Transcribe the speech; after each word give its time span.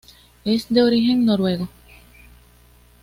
Es 0.45 0.65
de 0.73 0.81
origen 0.81 1.25
noruego. 1.25 1.69